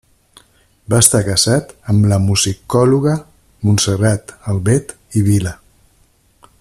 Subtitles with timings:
[0.93, 3.13] Va estar casat amb la musicòloga
[3.69, 5.55] Montserrat Albet i Vila.